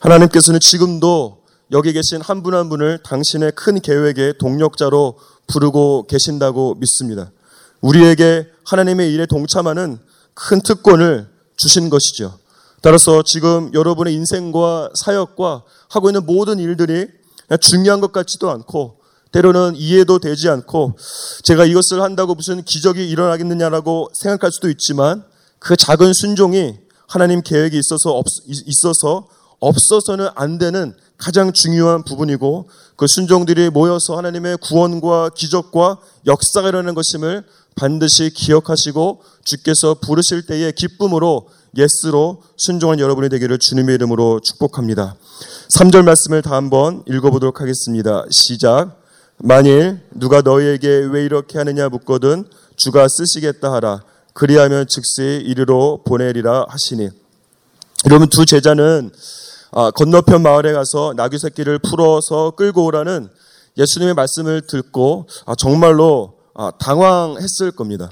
하나님께서는 0.00 0.60
지금도 0.60 1.42
여기 1.72 1.92
계신 1.92 2.20
한 2.20 2.42
분한 2.42 2.60
한 2.60 2.68
분을 2.68 2.98
당신의 3.04 3.52
큰 3.52 3.80
계획의 3.80 4.38
동력자로 4.38 5.18
부르고 5.48 6.06
계신다고 6.06 6.76
믿습니다. 6.76 7.30
우리에게 7.80 8.48
하나님의 8.64 9.12
일에 9.12 9.26
동참하는 9.26 9.98
큰 10.34 10.60
특권을 10.60 11.28
주신 11.56 11.90
것이죠. 11.90 12.38
따라서 12.82 13.22
지금 13.22 13.72
여러분의 13.74 14.14
인생과 14.14 14.90
사역과 14.94 15.62
하고 15.88 16.08
있는 16.08 16.24
모든 16.26 16.58
일들이 16.58 17.06
중요한 17.60 18.00
것 18.00 18.12
같지도 18.12 18.50
않고 18.50 18.98
때로는 19.32 19.74
이해도 19.76 20.18
되지 20.18 20.48
않고 20.48 20.96
제가 21.42 21.64
이것을 21.64 22.02
한다고 22.02 22.34
무슨 22.34 22.62
기적이 22.62 23.08
일어나겠느냐라고 23.08 24.10
생각할 24.14 24.52
수도 24.52 24.70
있지만 24.70 25.24
그 25.58 25.76
작은 25.76 26.12
순종이 26.12 26.78
하나님 27.08 27.42
계획이 27.42 27.78
있어서 27.78 28.12
없, 28.12 28.26
있어서 28.46 29.28
없어서는 29.60 30.28
안 30.34 30.58
되는 30.58 30.94
가장 31.18 31.52
중요한 31.52 32.02
부분이고 32.04 32.68
그 32.96 33.06
순종들이 33.06 33.70
모여서 33.70 34.16
하나님의 34.16 34.58
구원과 34.58 35.30
기적과 35.34 35.98
역사가 36.26 36.68
일어나는 36.68 36.94
것임을 36.94 37.44
반드시 37.74 38.30
기억하시고 38.30 39.22
주께서 39.44 39.94
부르실 39.94 40.46
때의 40.46 40.72
기쁨으로 40.72 41.48
예스로 41.76 42.42
순종한 42.56 42.98
여러분이 42.98 43.28
되기를 43.28 43.58
주님의 43.58 43.94
이름으로 43.96 44.40
축복합니다. 44.40 45.16
3절 45.70 46.04
말씀을 46.04 46.42
다 46.42 46.56
한번 46.56 47.02
읽어보도록 47.06 47.60
하겠습니다. 47.60 48.24
시작. 48.30 49.00
만일 49.38 50.00
누가 50.12 50.40
너희에게 50.40 50.88
왜 51.10 51.24
이렇게 51.24 51.58
하느냐 51.58 51.88
묻거든 51.88 52.44
주가 52.76 53.06
쓰시겠다 53.08 53.72
하라. 53.72 54.02
그리하면 54.32 54.86
즉시 54.88 55.42
이리로 55.44 56.02
보내리라 56.04 56.66
하시니. 56.68 57.10
여러분 58.06 58.28
두 58.28 58.46
제자는 58.46 59.10
아, 59.72 59.90
건너편 59.90 60.42
마을에 60.42 60.72
가서 60.72 61.12
나귀 61.16 61.38
새끼를 61.38 61.78
풀어서 61.78 62.52
끌고 62.52 62.84
오라는 62.84 63.28
예수님의 63.76 64.14
말씀을 64.14 64.66
듣고 64.66 65.26
아, 65.44 65.54
정말로 65.54 66.34
아, 66.54 66.70
당황했을 66.78 67.72
겁니다. 67.72 68.10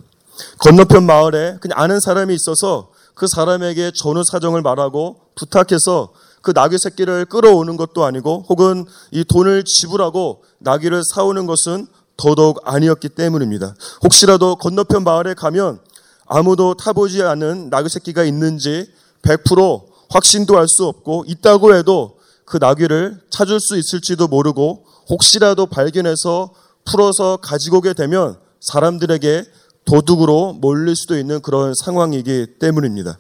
건너편 0.59 1.05
마을에 1.05 1.57
그냥 1.61 1.79
아는 1.79 2.01
사람이 2.01 2.35
있어서 2.35 2.91
그 3.15 3.27
사람에게 3.29 3.93
전후 3.95 4.23
사정을 4.25 4.63
말하고 4.63 5.21
부탁해서 5.37 6.13
그 6.43 6.53
나귀 6.55 6.79
새끼를 6.79 7.25
끌어오는 7.27 7.77
것도 7.77 8.05
아니고 8.05 8.45
혹은 8.49 8.85
이 9.13 9.25
돈을 9.25 9.65
지불하고 9.65 10.45
나귀를 10.59 11.03
사오는 11.05 11.47
것은 11.47 11.87
더더욱 12.17 12.61
아니었기 12.65 13.11
때문입니다. 13.11 13.75
혹시라도 14.03 14.57
건너편 14.57 15.05
마을에 15.05 15.35
가면 15.35 15.81
아무도 16.27 16.75
타보지 16.75 17.23
않은 17.23 17.71
나귀 17.71 17.89
새끼가 17.89 18.25
있는지 18.25 18.87
100% 19.23 19.85
확신도 20.11 20.57
할 20.57 20.69
수 20.69 20.87
없고 20.87 21.25
있다고 21.27 21.75
해도 21.75 22.19
그 22.45 22.59
나귀를 22.59 23.21
찾을 23.31 23.59
수 23.59 23.79
있을지도 23.79 24.29
모르고 24.29 24.85
혹시라도 25.09 25.67
발견해서 25.67 26.53
풀어서 26.85 27.39
가지고 27.39 27.79
오게 27.79 27.95
되면 27.95 28.39
사람들에게 28.61 29.45
도둑으로 29.85 30.55
몰릴 30.55 30.97
수도 30.97 31.19
있는 31.19 31.41
그런 31.41 31.75
상황이기 31.75 32.59
때문입니다. 32.59 33.19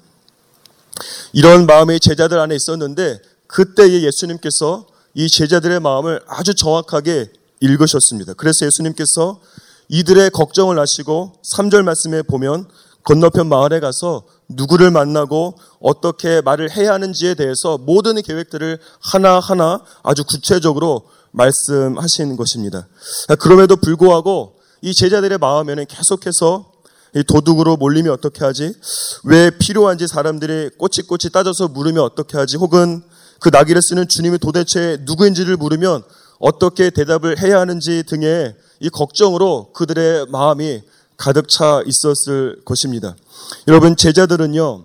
이런 1.32 1.66
마음이 1.66 2.00
제자들 2.00 2.38
안에 2.38 2.54
있었는데 2.54 3.20
그때에 3.46 4.02
예수님께서 4.02 4.86
이 5.14 5.28
제자들의 5.28 5.80
마음을 5.80 6.20
아주 6.26 6.54
정확하게 6.54 7.30
읽으셨습니다. 7.60 8.34
그래서 8.34 8.66
예수님께서 8.66 9.40
이들의 9.88 10.30
걱정을 10.30 10.78
하시고 10.78 11.34
3절 11.42 11.82
말씀에 11.82 12.22
보면 12.22 12.68
건너편 13.04 13.48
마을에 13.48 13.80
가서 13.80 14.24
누구를 14.48 14.90
만나고 14.90 15.56
어떻게 15.80 16.40
말을 16.40 16.70
해야 16.70 16.94
하는지에 16.94 17.34
대해서 17.34 17.78
모든 17.78 18.20
계획들을 18.20 18.78
하나하나 19.00 19.80
아주 20.02 20.24
구체적으로 20.24 21.08
말씀하신 21.32 22.36
것입니다. 22.36 22.86
그럼에도 23.38 23.76
불구하고 23.76 24.56
이 24.84 24.92
제자들의 24.92 25.38
마음에는 25.38 25.86
계속해서 25.86 26.70
도둑으로 27.26 27.78
몰리면 27.78 28.12
어떻게 28.12 28.44
하지? 28.44 28.74
왜 29.24 29.50
필요한지 29.50 30.06
사람들이 30.06 30.68
꼬치꼬치 30.76 31.30
따져서 31.30 31.68
물으면 31.68 32.02
어떻게 32.02 32.36
하지? 32.36 32.58
혹은 32.58 33.02
그 33.40 33.48
나귀를 33.48 33.80
쓰는 33.80 34.06
주님이 34.06 34.36
도대체 34.36 34.98
누구인지를 35.00 35.56
물으면 35.56 36.02
어떻게 36.38 36.90
대답을 36.90 37.38
해야 37.38 37.60
하는지 37.60 38.02
등의 38.06 38.56
이 38.80 38.90
걱정으로 38.90 39.72
그들의 39.72 40.26
마음이 40.28 40.82
가득 41.16 41.48
차 41.48 41.82
있었을 41.86 42.60
것입니다. 42.66 43.16
여러분, 43.68 43.96
제자들은요, 43.96 44.84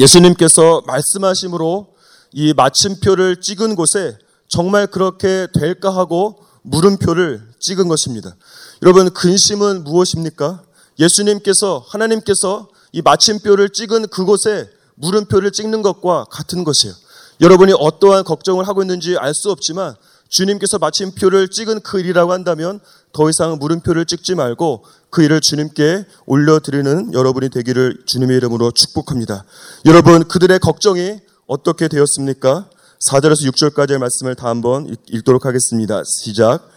예수님께서 0.00 0.82
말씀하심으로 0.88 1.94
이 2.32 2.54
마침표를 2.54 3.40
찍은 3.40 3.76
곳에 3.76 4.18
정말 4.48 4.88
그렇게 4.88 5.46
될까 5.54 5.94
하고 5.94 6.44
물음표를 6.62 7.42
찍은 7.60 7.88
것입니다. 7.88 8.34
여러분, 8.82 9.10
근심은 9.10 9.84
무엇입니까? 9.84 10.62
예수님께서, 10.98 11.84
하나님께서 11.88 12.68
이 12.92 13.02
마침표를 13.02 13.70
찍은 13.70 14.08
그곳에 14.08 14.68
물음표를 14.94 15.52
찍는 15.52 15.82
것과 15.82 16.24
같은 16.30 16.64
것이에요. 16.64 16.94
여러분이 17.40 17.72
어떠한 17.78 18.24
걱정을 18.24 18.66
하고 18.68 18.82
있는지 18.82 19.16
알 19.18 19.32
수 19.34 19.50
없지만 19.50 19.94
주님께서 20.28 20.78
마침표를 20.78 21.48
찍은 21.48 21.80
그 21.80 22.00
일이라고 22.00 22.32
한다면 22.32 22.80
더 23.12 23.28
이상 23.28 23.58
물음표를 23.58 24.06
찍지 24.06 24.34
말고 24.34 24.84
그 25.10 25.22
일을 25.22 25.40
주님께 25.40 26.04
올려드리는 26.26 27.12
여러분이 27.12 27.50
되기를 27.50 28.04
주님의 28.06 28.36
이름으로 28.36 28.70
축복합니다. 28.70 29.44
여러분, 29.86 30.26
그들의 30.26 30.58
걱정이 30.60 31.20
어떻게 31.46 31.88
되었습니까? 31.88 32.70
4절에서 33.00 33.50
6절까지의 33.50 33.98
말씀을 33.98 34.34
다 34.36 34.48
한번 34.48 34.94
읽도록 35.08 35.46
하겠습니다. 35.46 36.02
시작. 36.04 36.68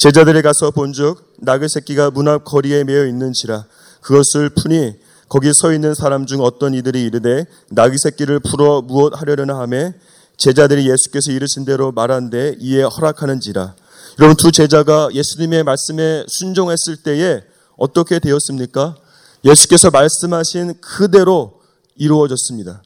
제자들이 0.00 0.40
가서 0.40 0.70
본즉 0.70 1.34
나귀 1.40 1.68
새끼가 1.68 2.10
문 2.10 2.26
앞 2.26 2.46
거리에 2.46 2.84
매여 2.84 3.04
있는지라 3.04 3.66
그것을 4.00 4.48
푸니 4.48 4.94
거기 5.28 5.52
서 5.52 5.74
있는 5.74 5.94
사람 5.94 6.24
중 6.24 6.40
어떤 6.40 6.72
이들이 6.72 7.02
이르되 7.04 7.44
나귀 7.68 7.98
새끼를 7.98 8.40
풀어 8.40 8.80
무엇 8.80 9.12
하려나 9.14 9.58
하매 9.58 9.92
제자들이 10.38 10.88
예수께서 10.90 11.32
이르신 11.32 11.66
대로 11.66 11.92
말한데 11.92 12.56
이에 12.60 12.82
허락하는지라. 12.82 13.74
여러분 14.20 14.36
두 14.38 14.50
제자가 14.50 15.10
예수님의 15.12 15.64
말씀에 15.64 16.24
순종했을 16.28 16.96
때에 16.96 17.42
어떻게 17.76 18.18
되었습니까? 18.20 18.96
예수께서 19.44 19.90
말씀하신 19.90 20.80
그대로 20.80 21.60
이루어졌습니다. 21.96 22.82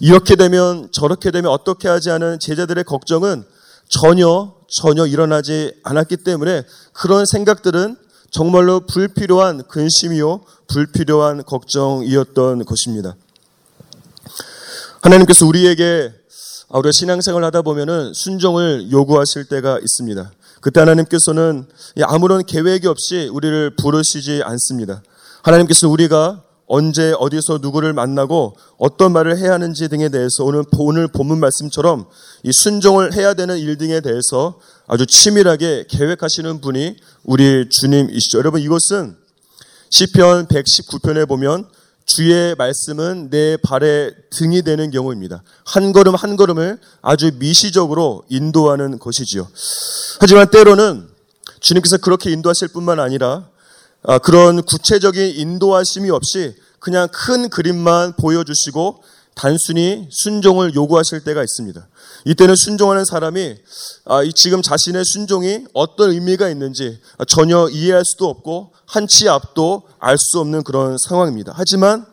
이렇게 0.00 0.34
되면 0.34 0.88
저렇게 0.90 1.30
되면 1.30 1.52
어떻게 1.52 1.86
하지 1.86 2.10
않은 2.10 2.40
제자들의 2.40 2.82
걱정은 2.82 3.44
전혀 3.88 4.54
전혀 4.68 5.06
일어나지 5.06 5.72
않았기 5.84 6.18
때문에 6.18 6.64
그런 6.92 7.24
생각들은 7.24 7.96
정말로 8.30 8.80
불필요한 8.80 9.62
근심이요 9.68 10.40
불필요한 10.68 11.44
걱정이었던 11.44 12.64
것입니다. 12.64 13.16
하나님께서 15.02 15.46
우리에게 15.46 16.12
아, 16.68 16.78
우리가 16.78 16.90
신앙생활 16.90 17.44
하다 17.44 17.62
보면은 17.62 18.12
순종을 18.12 18.90
요구하실 18.90 19.44
때가 19.44 19.78
있습니다. 19.78 20.32
그때 20.60 20.80
하나님께서는 20.80 21.68
아무런 22.02 22.44
계획이 22.44 22.88
없이 22.88 23.30
우리를 23.32 23.76
부르시지 23.76 24.42
않습니다. 24.42 25.00
하나님께서 25.42 25.88
우리가 25.88 26.42
언제 26.66 27.14
어디서 27.18 27.58
누구를 27.62 27.92
만나고 27.92 28.56
어떤 28.76 29.12
말을 29.12 29.38
해야 29.38 29.52
하는지 29.52 29.88
등에 29.88 30.08
대해서 30.08 30.44
오늘 30.44 30.64
오늘 30.78 31.06
본문 31.08 31.38
말씀처럼 31.38 32.06
이 32.42 32.52
순종을 32.52 33.14
해야 33.14 33.34
되는 33.34 33.56
일 33.56 33.78
등에 33.78 34.00
대해서 34.00 34.58
아주 34.88 35.06
치밀하게 35.06 35.84
계획하시는 35.88 36.60
분이 36.60 36.96
우리 37.24 37.68
주님이시죠. 37.68 38.38
여러분 38.38 38.60
이것은 38.60 39.16
시편 39.90 40.48
119편에 40.48 41.28
보면 41.28 41.68
주의 42.04 42.54
말씀은 42.56 43.30
내 43.30 43.56
발의 43.56 44.14
등이 44.30 44.62
되는 44.62 44.90
경우입니다. 44.90 45.42
한 45.64 45.92
걸음 45.92 46.14
한 46.14 46.36
걸음을 46.36 46.78
아주 47.02 47.32
미시적으로 47.36 48.22
인도하는 48.28 48.98
것이지요. 48.98 49.48
하지만 50.20 50.48
때로는 50.50 51.08
주님께서 51.60 51.98
그렇게 51.98 52.30
인도하실 52.30 52.68
뿐만 52.68 53.00
아니라 53.00 53.28
아, 53.36 53.55
그런 54.22 54.62
구체적인 54.62 55.36
인도하심이 55.36 56.10
없이 56.10 56.54
그냥 56.78 57.08
큰 57.12 57.48
그림만 57.48 58.14
보여주시고 58.16 59.02
단순히 59.34 60.08
순종을 60.10 60.74
요구하실 60.74 61.20
때가 61.24 61.42
있습니다. 61.42 61.86
이때는 62.24 62.56
순종하는 62.56 63.04
사람이 63.04 63.56
아, 64.06 64.20
지금 64.34 64.62
자신의 64.62 65.04
순종이 65.04 65.66
어떤 65.74 66.10
의미가 66.10 66.48
있는지 66.48 66.98
전혀 67.28 67.68
이해할 67.68 68.04
수도 68.04 68.28
없고 68.28 68.72
한치 68.86 69.28
앞도 69.28 69.82
알 69.98 70.16
수 70.16 70.40
없는 70.40 70.62
그런 70.64 70.96
상황입니다. 70.98 71.52
하지만 71.54 72.06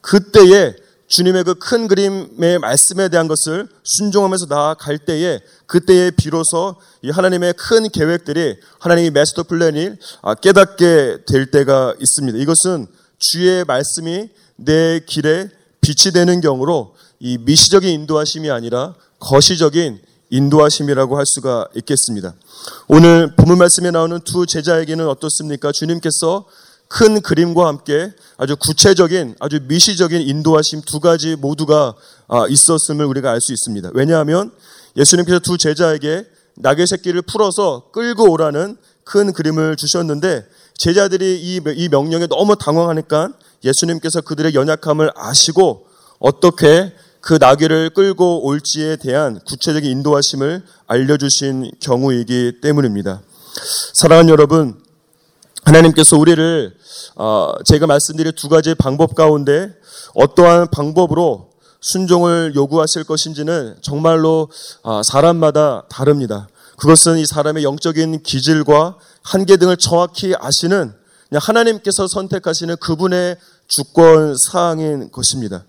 그때에 0.00 0.74
주님의 1.12 1.44
그 1.44 1.54
큰 1.54 1.88
그림의 1.88 2.58
말씀에 2.58 3.10
대한 3.10 3.28
것을 3.28 3.68
순종하면서 3.84 4.46
나아갈 4.46 4.96
때에 4.96 5.40
그때에 5.66 6.10
비로소 6.10 6.76
이 7.02 7.10
하나님의 7.10 7.52
큰 7.58 7.86
계획들이 7.90 8.56
하나님의 8.78 9.10
마스터 9.10 9.42
플랜이 9.42 9.90
아, 10.22 10.34
깨닫게 10.34 11.18
될 11.26 11.50
때가 11.50 11.94
있습니다. 12.00 12.38
이것은 12.38 12.86
주의 13.18 13.62
말씀이 13.64 14.30
내 14.56 15.00
길에 15.06 15.50
빛이 15.82 16.14
되는 16.14 16.40
경우로 16.40 16.94
이 17.20 17.36
미시적인 17.36 17.90
인도하심이 17.90 18.50
아니라 18.50 18.94
거시적인 19.18 20.00
인도하심이라고 20.30 21.18
할 21.18 21.26
수가 21.26 21.68
있겠습니다. 21.76 22.32
오늘 22.88 23.36
본문 23.36 23.58
말씀에 23.58 23.90
나오는 23.90 24.18
두 24.20 24.46
제자에게는 24.46 25.06
어떻습니까? 25.06 25.72
주님께서 25.72 26.46
큰 26.92 27.22
그림과 27.22 27.66
함께 27.66 28.12
아주 28.36 28.54
구체적인 28.54 29.36
아주 29.40 29.60
미시적인 29.66 30.20
인도하심 30.20 30.82
두 30.82 31.00
가지 31.00 31.36
모두가 31.36 31.94
아, 32.28 32.46
있었음을 32.46 33.06
우리가 33.06 33.30
알 33.30 33.40
수 33.40 33.54
있습니다. 33.54 33.90
왜냐하면 33.94 34.52
예수님께서 34.98 35.38
두 35.38 35.56
제자에게 35.56 36.26
낙의 36.56 36.86
새끼를 36.86 37.22
풀어서 37.22 37.88
끌고 37.92 38.30
오라는 38.30 38.76
큰 39.04 39.32
그림을 39.32 39.76
주셨는데 39.76 40.46
제자들이 40.76 41.40
이, 41.40 41.60
이 41.76 41.88
명령에 41.88 42.26
너무 42.26 42.56
당황하니까 42.56 43.32
예수님께서 43.64 44.20
그들의 44.20 44.54
연약함을 44.54 45.12
아시고 45.16 45.86
어떻게 46.18 46.92
그 47.22 47.38
나귀를 47.40 47.90
끌고 47.94 48.44
올지에 48.44 48.96
대한 48.96 49.40
구체적인 49.46 49.90
인도하심을 49.90 50.62
알려주신 50.88 51.70
경우이기 51.80 52.60
때문입니다. 52.60 53.22
사랑하는 53.94 54.28
여러분, 54.28 54.82
하나님께서 55.64 56.16
우리를 56.16 56.72
어, 56.72 56.81
제가 57.64 57.86
말씀드린 57.86 58.32
두 58.34 58.48
가지 58.48 58.74
방법 58.74 59.14
가운데 59.14 59.74
어떠한 60.14 60.68
방법으로 60.68 61.52
순종을 61.80 62.52
요구하실 62.54 63.04
것인지는 63.04 63.76
정말로 63.82 64.48
아, 64.82 65.02
사람마다 65.04 65.84
다릅니다. 65.88 66.48
그것은 66.76 67.18
이 67.18 67.26
사람의 67.26 67.64
영적인 67.64 68.22
기질과 68.22 68.96
한계 69.22 69.56
등을 69.56 69.76
정확히 69.76 70.34
아시는 70.38 70.92
하나님께서 71.32 72.06
선택하시는 72.08 72.76
그분의 72.76 73.36
주권 73.68 74.36
사항인 74.36 75.10
것입니다. 75.10 75.64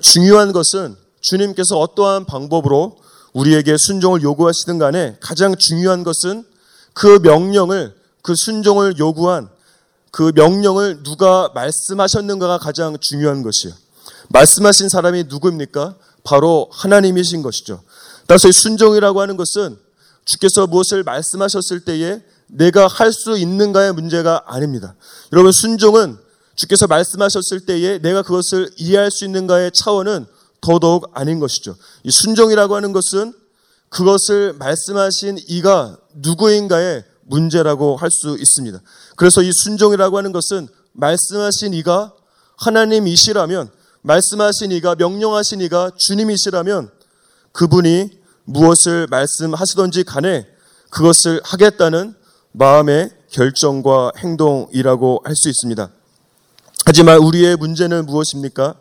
중요한 0.00 0.52
것은 0.52 0.96
주님께서 1.20 1.78
어떠한 1.78 2.26
방법으로 2.26 2.96
우리에게 3.32 3.76
순종을 3.78 4.22
요구하시든 4.22 4.78
간에 4.78 5.16
가장 5.20 5.54
중요한 5.56 6.04
것은 6.04 6.44
그 6.92 7.20
명령을 7.22 7.94
그 8.22 8.34
순종을 8.36 8.98
요구한 8.98 9.48
그 10.10 10.32
명령을 10.34 11.02
누가 11.02 11.50
말씀하셨는가가 11.54 12.58
가장 12.58 12.96
중요한 13.00 13.42
것이에요. 13.42 13.74
말씀하신 14.30 14.88
사람이 14.88 15.24
누구입니까? 15.28 15.96
바로 16.24 16.68
하나님이신 16.72 17.42
것이죠. 17.42 17.82
따라서 18.26 18.50
순종이라고 18.50 19.20
하는 19.20 19.36
것은 19.36 19.78
주께서 20.24 20.66
무엇을 20.66 21.02
말씀하셨을 21.02 21.80
때에 21.80 22.20
내가 22.46 22.86
할 22.86 23.12
수 23.12 23.38
있는가의 23.38 23.92
문제가 23.92 24.42
아닙니다. 24.46 24.94
여러분, 25.32 25.52
순종은 25.52 26.18
주께서 26.54 26.86
말씀하셨을 26.86 27.60
때에 27.60 27.98
내가 27.98 28.22
그것을 28.22 28.70
이해할 28.76 29.10
수 29.10 29.24
있는가의 29.24 29.70
차원은 29.72 30.26
더더욱 30.60 31.10
아닌 31.14 31.38
것이죠. 31.38 31.76
이 32.02 32.10
순종이라고 32.10 32.74
하는 32.74 32.92
것은 32.92 33.32
그것을 33.90 34.54
말씀하신 34.54 35.38
이가 35.46 35.96
누구인가의 36.14 37.04
문제라고 37.28 37.96
할 37.96 38.10
수 38.10 38.36
있습니다. 38.38 38.80
그래서 39.16 39.42
이 39.42 39.52
순종이라고 39.52 40.18
하는 40.18 40.32
것은 40.32 40.68
말씀하신 40.92 41.74
이가 41.74 42.12
하나님이시라면 42.56 43.70
말씀하신 44.02 44.72
이가 44.72 44.94
명령하신 44.96 45.60
이가 45.60 45.90
주님이시라면 45.96 46.90
그분이 47.52 48.10
무엇을 48.44 49.06
말씀하시던지 49.10 50.04
간에 50.04 50.46
그것을 50.90 51.40
하겠다는 51.44 52.14
마음의 52.52 53.10
결정과 53.30 54.10
행동이라고 54.18 55.20
할 55.24 55.36
수 55.36 55.48
있습니다. 55.48 55.90
하지만 56.86 57.18
우리의 57.18 57.56
문제는 57.56 58.06
무엇입니까? 58.06 58.74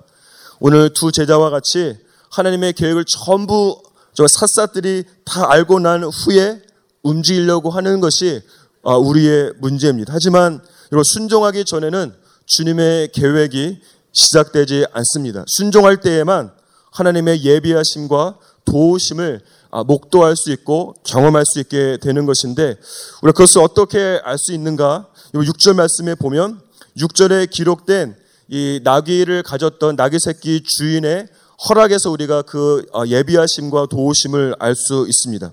오늘 0.59 0.93
두 0.93 1.11
제자와 1.11 1.49
같이 1.49 1.97
하나님의 2.31 2.73
계획을 2.73 3.03
전부 3.05 3.81
저 4.13 4.25
샅샅들이 4.25 5.03
다 5.25 5.51
알고 5.51 5.79
난 5.79 6.03
후에 6.03 6.61
움직이려고 7.07 7.69
하는 7.69 7.99
것이 7.99 8.41
아, 8.83 8.95
우리의 8.95 9.53
문제입니다. 9.59 10.13
하지만 10.13 10.61
순종하기 11.03 11.65
전에는 11.65 12.13
주님의 12.45 13.09
계획이 13.11 13.79
시작되지 14.13 14.85
않습니다. 14.93 15.43
순종할 15.47 15.97
때에만 16.01 16.51
하나님의 16.91 17.43
예비하심과 17.43 18.37
도우심을 18.65 19.41
아, 19.71 19.83
목도할 19.83 20.35
수 20.35 20.51
있고 20.51 20.95
경험할 21.03 21.45
수 21.45 21.59
있게 21.59 21.97
되는 22.01 22.25
것인데 22.25 22.75
우리가 23.21 23.33
그것을 23.33 23.61
어떻게 23.61 24.19
알 24.23 24.37
수 24.37 24.53
있는가? 24.53 25.07
6절 25.33 25.75
말씀에 25.75 26.15
보면 26.15 26.61
6절에 26.97 27.49
기록된 27.49 28.15
이 28.49 28.79
나귀를 28.83 29.43
가졌던 29.43 29.97
나귀 29.97 30.19
새끼 30.19 30.63
주인의 30.63 31.27
허락에서 31.67 32.11
우리가 32.11 32.43
그 32.43 32.85
아, 32.93 33.05
예비하심과 33.05 33.87
도우심을 33.87 34.55
알 34.59 34.75
수 34.75 35.05
있습니다. 35.07 35.51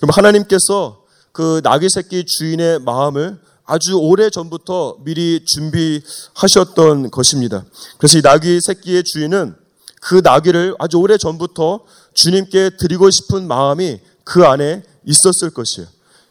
그럼 0.00 0.10
하나님께서 0.12 1.04
그 1.32 1.60
나귀 1.64 1.88
새끼 1.88 2.24
주인의 2.24 2.80
마음을 2.80 3.38
아주 3.66 3.94
오래 3.94 4.30
전부터 4.30 4.98
미리 5.04 5.44
준비하셨던 5.44 7.10
것입니다. 7.10 7.64
그래서 7.98 8.18
이 8.18 8.22
나귀 8.22 8.60
새끼의 8.60 9.04
주인은 9.04 9.56
그 10.00 10.20
나귀를 10.22 10.76
아주 10.78 10.98
오래 10.98 11.16
전부터 11.16 11.80
주님께 12.12 12.76
드리고 12.78 13.10
싶은 13.10 13.48
마음이 13.48 14.00
그 14.22 14.44
안에 14.44 14.82
있었을 15.06 15.50
것이에요. 15.50 15.88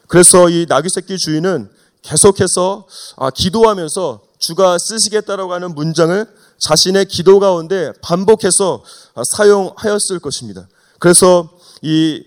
그래서 0.08 0.50
이 0.50 0.68
나귀 0.70 0.90
새끼 0.90 1.18
주인은 1.18 1.70
계속해서 2.04 2.86
아, 3.18 3.30
기도하면서 3.32 4.22
주가 4.38 4.78
쓰시겠다라고 4.78 5.54
하는 5.54 5.74
문장을 5.74 6.28
자신의 6.60 7.06
기도 7.06 7.40
가운데 7.40 7.92
반복해서 8.02 8.84
아, 9.16 9.24
사용하였을 9.26 10.20
것입니다. 10.20 10.68
그래서 11.00 11.50
이 11.82 12.24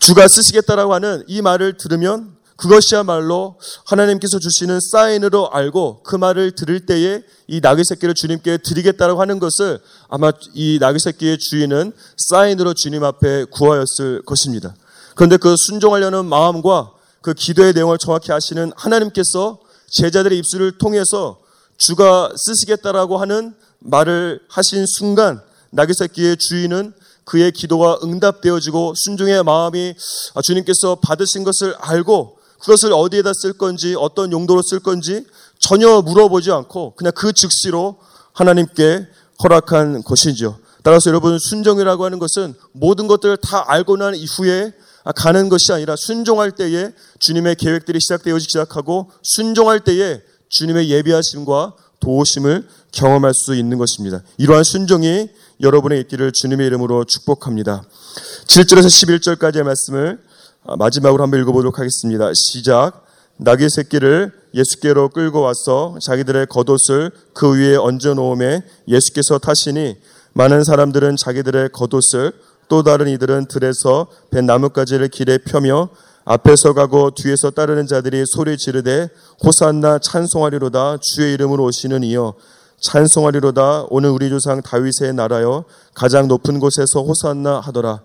주가 0.00 0.28
쓰시겠다라고 0.28 0.94
하는 0.94 1.24
이 1.26 1.42
말을 1.42 1.76
들으면 1.76 2.36
그것이야말로 2.56 3.56
하나님께서 3.84 4.40
주시는 4.40 4.80
사인으로 4.80 5.50
알고 5.52 6.02
그 6.02 6.16
말을 6.16 6.52
들을 6.52 6.84
때에 6.86 7.22
이 7.46 7.60
나귀 7.60 7.84
새끼를 7.84 8.14
주님께 8.14 8.58
드리겠다라고 8.58 9.20
하는 9.20 9.38
것을 9.38 9.78
아마 10.08 10.32
이 10.54 10.78
나귀 10.80 10.98
새끼의 10.98 11.38
주인은 11.38 11.92
사인으로 12.16 12.74
주님 12.74 13.04
앞에 13.04 13.44
구하였을 13.44 14.22
것입니다. 14.22 14.74
그런데 15.14 15.36
그 15.36 15.54
순종하려는 15.56 16.26
마음과 16.26 16.92
그 17.22 17.32
기도의 17.32 17.74
내용을 17.74 17.96
정확히 17.98 18.32
아시는 18.32 18.72
하나님께서 18.76 19.60
제자들의 19.88 20.36
입술을 20.38 20.78
통해서 20.78 21.38
주가 21.76 22.30
쓰시겠다라고 22.36 23.18
하는 23.18 23.54
말을 23.78 24.40
하신 24.48 24.84
순간 24.86 25.40
나귀 25.70 25.94
새끼의 25.94 26.36
주인은 26.38 26.92
그의 27.28 27.52
기도가 27.52 27.98
응답되어지고 28.02 28.94
순종의 28.96 29.44
마음이 29.44 29.94
주님께서 30.42 30.96
받으신 31.02 31.44
것을 31.44 31.74
알고 31.78 32.38
그것을 32.60 32.94
어디에다 32.94 33.32
쓸 33.34 33.52
건지 33.52 33.94
어떤 33.98 34.32
용도로 34.32 34.62
쓸 34.62 34.80
건지 34.80 35.26
전혀 35.58 36.00
물어보지 36.00 36.50
않고 36.50 36.94
그냥 36.96 37.12
그 37.14 37.34
즉시로 37.34 37.98
하나님께 38.32 39.06
허락한 39.42 40.04
것이죠. 40.04 40.58
따라서 40.82 41.10
여러분 41.10 41.38
순종이라고 41.38 42.02
하는 42.02 42.18
것은 42.18 42.54
모든 42.72 43.06
것들을 43.06 43.36
다 43.36 43.62
알고 43.66 43.98
난 43.98 44.14
이후에 44.14 44.72
가는 45.14 45.48
것이 45.50 45.70
아니라 45.72 45.96
순종할 45.96 46.52
때에 46.52 46.92
주님의 47.18 47.56
계획들이 47.56 48.00
시작되어지기 48.00 48.48
시작하고 48.48 49.10
순종할 49.22 49.80
때에 49.80 50.22
주님의 50.48 50.88
예비하심과 50.88 51.74
도우심을 52.00 52.66
경험할 52.92 53.34
수 53.34 53.54
있는 53.54 53.78
것입니다. 53.78 54.22
이러한 54.38 54.64
순종이 54.64 55.28
여러분의 55.60 56.00
있기를 56.02 56.32
주님의 56.32 56.66
이름으로 56.68 57.04
축복합니다. 57.04 57.82
7절에서 58.46 58.86
11절까지의 58.86 59.62
말씀을 59.62 60.18
마지막으로 60.78 61.22
한번 61.22 61.40
읽어보도록 61.40 61.78
하겠습니다. 61.78 62.30
시작. 62.34 63.04
나귀 63.38 63.68
새끼를 63.68 64.32
예수께로 64.54 65.10
끌고 65.10 65.40
와서 65.40 65.96
자기들의 66.02 66.46
겉옷을 66.46 67.10
그 67.34 67.56
위에 67.56 67.76
얹어 67.76 68.14
놓음에 68.14 68.62
예수께서 68.88 69.38
타시니 69.38 69.96
많은 70.32 70.64
사람들은 70.64 71.16
자기들의 71.16 71.70
겉옷을 71.72 72.32
또 72.68 72.82
다른 72.82 73.08
이들은 73.08 73.46
들에서 73.46 74.08
벤 74.30 74.46
나뭇가지를 74.46 75.08
길에 75.08 75.38
펴며 75.38 75.88
앞에서 76.30 76.74
가고 76.74 77.10
뒤에서 77.10 77.50
따르는 77.50 77.86
자들이 77.86 78.24
소리 78.26 78.58
지르되 78.58 79.08
호산나 79.42 79.98
찬송하리로다 79.98 80.98
주의 81.00 81.32
이름으로 81.32 81.64
오시는 81.64 82.02
이여 82.02 82.34
찬송하리로다 82.82 83.86
오늘 83.88 84.10
우리 84.10 84.28
조상 84.28 84.60
다윗의 84.60 85.14
나라여 85.14 85.64
가장 85.94 86.28
높은 86.28 86.60
곳에서 86.60 87.00
호산나 87.00 87.60
하더라 87.60 88.02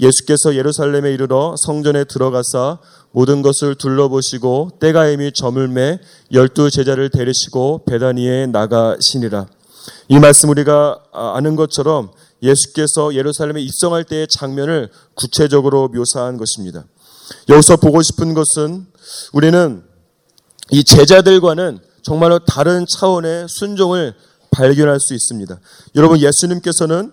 예수께서 0.00 0.54
예루살렘에 0.54 1.12
이르러 1.12 1.54
성전에 1.58 2.04
들어가사 2.04 2.78
모든 3.12 3.42
것을 3.42 3.74
둘러보시고 3.74 4.70
때가 4.80 5.08
이미 5.08 5.30
저물매 5.30 6.00
열두 6.32 6.70
제자를 6.70 7.10
데리시고 7.10 7.84
베다니에 7.86 8.46
나가시니라. 8.46 9.46
이 10.08 10.18
말씀 10.18 10.50
우리가 10.50 11.00
아는 11.12 11.56
것처럼 11.56 12.10
예수께서 12.42 13.14
예루살렘에 13.14 13.62
입성할 13.62 14.04
때의 14.04 14.28
장면을 14.28 14.90
구체적으로 15.14 15.88
묘사한 15.88 16.36
것입니다. 16.36 16.84
여기서 17.48 17.76
보고 17.76 18.02
싶은 18.02 18.34
것은 18.34 18.86
우리는 19.32 19.82
이 20.70 20.84
제자들과는 20.84 21.78
정말로 22.02 22.38
다른 22.40 22.86
차원의 22.86 23.48
순종을 23.48 24.14
발견할 24.50 25.00
수 25.00 25.14
있습니다. 25.14 25.58
여러분 25.96 26.18
예수님께서는 26.18 27.12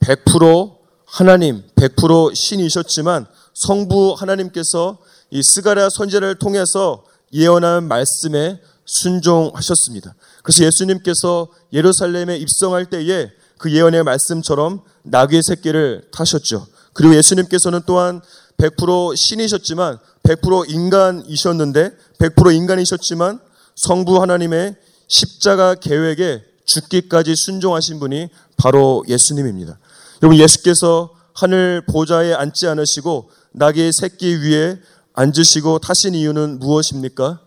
100% 0.00 0.76
하나님 1.04 1.62
100% 1.76 2.34
신이셨지만 2.34 3.26
성부 3.54 4.14
하나님께서 4.16 4.98
이 5.30 5.42
스가랴 5.42 5.90
선지자를 5.90 6.36
통해서 6.36 7.04
예언한 7.32 7.86
말씀에 7.88 8.60
순종하셨습니다. 8.84 10.14
그래서 10.42 10.64
예수님께서 10.64 11.48
예루살렘에 11.72 12.36
입성할 12.36 12.86
때에 12.86 13.30
그 13.58 13.72
예언의 13.72 14.04
말씀처럼 14.04 14.82
나귀의 15.02 15.42
새끼를 15.42 16.08
타셨죠. 16.12 16.66
그리고 16.92 17.14
예수님께서는 17.14 17.82
또한 17.86 18.20
100% 18.60 19.16
신이셨지만 19.16 19.98
100% 20.22 20.70
인간이셨는데 20.70 21.90
100% 22.18 22.54
인간이셨지만 22.54 23.40
성부 23.76 24.20
하나님의 24.20 24.76
십자가 25.08 25.74
계획에 25.74 26.42
죽기까지 26.66 27.34
순종하신 27.34 27.98
분이 27.98 28.28
바로 28.56 29.02
예수님입니다. 29.08 29.78
여러분 30.22 30.38
예수께서 30.38 31.10
하늘 31.34 31.82
보좌에 31.86 32.34
앉지 32.34 32.68
않으시고 32.68 33.30
낙의 33.52 33.92
새끼 33.92 34.34
위에 34.36 34.78
앉으시고 35.14 35.78
타신 35.78 36.14
이유는 36.14 36.58
무엇입니까? 36.58 37.40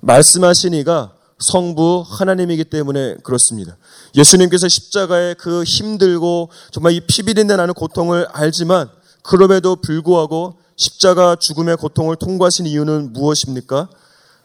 말씀하신 0.00 0.74
이가 0.74 1.12
성부 1.40 2.04
하나님이기 2.06 2.64
때문에 2.64 3.16
그렇습니다. 3.22 3.76
예수님께서 4.14 4.68
십자가에 4.68 5.34
그 5.34 5.62
힘들고 5.64 6.50
정말 6.70 6.92
이 6.92 7.00
피비린내 7.00 7.56
나는 7.56 7.74
고통을 7.74 8.26
알지만 8.32 8.90
그럼에도 9.22 9.76
불구하고 9.76 10.58
십자가 10.76 11.36
죽음의 11.36 11.76
고통을 11.76 12.16
통과하신 12.16 12.66
이유는 12.66 13.12
무엇입니까? 13.12 13.88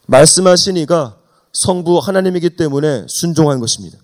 말씀하신 0.07 0.77
이가 0.77 1.17
성부 1.53 1.99
하나님이기 1.99 2.51
때문에 2.51 3.05
순종한 3.07 3.59
것입니다. 3.59 3.97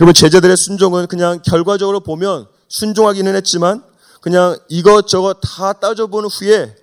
여러분 0.00 0.14
제자들의 0.14 0.56
순종은 0.56 1.06
그냥 1.06 1.40
결과적으로 1.44 2.00
보면 2.00 2.46
순종하기는 2.68 3.34
했지만 3.36 3.82
그냥 4.20 4.56
이것저것 4.68 5.38
다 5.42 5.72
따져본 5.72 6.26
후에 6.26 6.74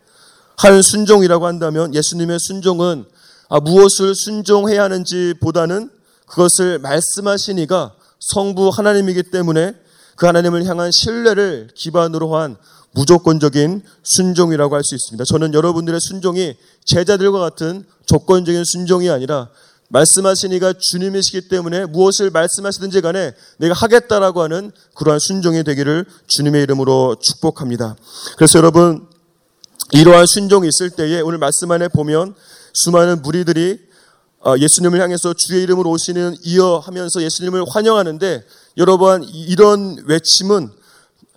한 0.57 0.81
순종이라고 0.81 1.45
한다면 1.45 1.93
예수님의 1.95 2.39
순종은 2.39 3.05
아, 3.49 3.59
무엇을 3.59 4.13
순종해야 4.13 4.83
하는지 4.83 5.33
보다는 5.41 5.89
그것을 6.27 6.79
말씀하시니가 6.79 7.93
성부 8.19 8.69
하나님이기 8.69 9.23
때문에 9.23 9.73
그 10.15 10.25
하나님을 10.27 10.65
향한 10.65 10.91
신뢰를 10.91 11.69
기반으로 11.73 12.35
한 12.35 12.57
무조건적인 12.91 13.81
순종이라고 14.03 14.75
할 14.75 14.83
수 14.83 14.95
있습니다. 14.95 15.23
저는 15.25 15.53
여러분들의 15.53 15.99
순종이 16.01 16.55
제자들과 16.85 17.39
같은 17.39 17.85
조건적인 18.05 18.63
순종이 18.65 19.09
아니라 19.09 19.49
말씀하시니가 19.89 20.73
주님이시기 20.79 21.49
때문에 21.49 21.85
무엇을 21.85 22.29
말씀하시든지 22.29 23.01
간에 23.01 23.33
내가 23.57 23.73
하겠다라고 23.73 24.41
하는 24.41 24.71
그러한 24.95 25.19
순종이 25.19 25.63
되기를 25.63 26.05
주님의 26.27 26.63
이름으로 26.63 27.15
축복합니다. 27.21 27.95
그래서 28.37 28.59
여러분 28.59 29.07
이러한 29.91 30.25
순종이 30.27 30.67
있을 30.67 30.91
때에 30.91 31.21
오늘 31.21 31.39
말씀 31.39 31.71
안에 31.71 31.87
보면 31.87 32.35
수많은 32.73 33.21
무리들이 33.21 33.79
어, 34.45 34.55
예수님을 34.57 35.01
향해서 35.01 35.33
주의 35.33 35.63
이름으로 35.63 35.89
오시는 35.89 36.37
이어 36.43 36.77
하면서 36.77 37.21
예수님을 37.21 37.65
환영하는데 37.67 38.43
여러분 38.77 39.23
이런 39.23 39.97
외침은 40.05 40.69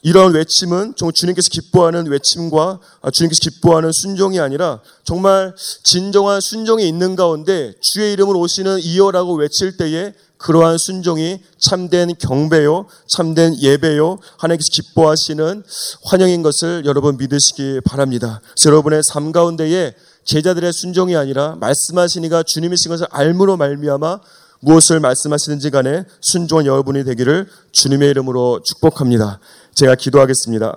이런 0.02 0.34
외침은 0.34 0.94
정말 0.96 1.12
주님께서 1.12 1.48
기뻐하는 1.48 2.06
외침과 2.06 2.80
아, 3.02 3.10
주님께서 3.10 3.38
기뻐하는 3.40 3.92
순종이 3.92 4.40
아니라 4.40 4.80
정말 5.04 5.54
진정한 5.84 6.40
순종이 6.40 6.88
있는 6.88 7.14
가운데 7.14 7.72
주의 7.80 8.12
이름으로 8.12 8.40
오시는 8.40 8.80
이어라고 8.80 9.34
외칠 9.34 9.76
때에 9.76 10.12
그러한 10.38 10.76
순종이 10.76 11.40
참된 11.56 12.12
경배요, 12.18 12.86
참된 13.06 13.56
예배요, 13.56 14.18
하나님께서 14.38 14.70
기뻐하시는 14.72 15.62
환영인 16.04 16.42
것을 16.42 16.82
여러분 16.84 17.16
믿으시기 17.16 17.80
바랍니다. 17.84 18.40
여러분의 18.66 19.02
삶 19.04 19.30
가운데에 19.30 19.94
제자들의 20.24 20.72
순종이 20.72 21.14
아니라 21.14 21.56
말씀하시니가 21.60 22.42
주님이신 22.42 22.90
것을 22.90 23.06
알므로 23.10 23.56
말미암아 23.56 24.20
무엇을 24.64 25.00
말씀하시는지 25.00 25.70
간에 25.70 26.04
순종한 26.20 26.66
여러분이 26.66 27.04
되기를 27.04 27.48
주님의 27.72 28.10
이름으로 28.10 28.60
축복합니다. 28.62 29.40
제가 29.74 29.96
기도하겠습니다. 29.96 30.76